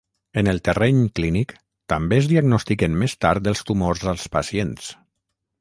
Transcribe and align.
En 0.41 0.47
el 0.53 0.59
terreny 0.67 1.01
clínic, 1.19 1.53
també 1.93 2.19
es 2.23 2.31
diagnostiquen 2.33 2.97
més 3.05 3.17
tard 3.27 3.53
els 3.55 3.65
tumors 3.71 4.07
als 4.15 4.29
pacients. 4.39 4.93